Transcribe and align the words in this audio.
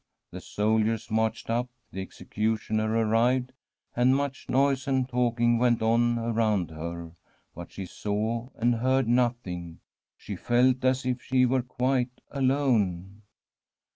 The 0.31 0.41
soldiers 0.41 1.11
marched 1.11 1.47
up, 1.51 1.69
the 1.91 2.03
execu 2.03 2.57
tioner 2.57 2.89
arrived, 2.89 3.51
and 3.95 4.15
much 4.15 4.49
noise 4.49 4.87
and 4.87 5.07
talking 5.07 5.59
went 5.59 5.83
on 5.83 6.17
around 6.17 6.71
her; 6.71 7.11
but 7.53 7.71
she 7.71 7.85
saw 7.85 8.49
and 8.55 8.73
heard 8.77 9.07
nothing. 9.07 9.79
She 10.17 10.35
felt 10.35 10.83
as 10.83 11.05
if 11.05 11.21
she 11.21 11.45
were 11.45 11.61
quite 11.61 12.19
alone. 12.31 13.21